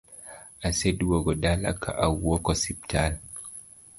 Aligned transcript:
Aseduogo 0.67 1.31
dala 1.43 1.69
ka 1.81 1.91
awuok 2.05 2.45
osiptal 2.53 3.13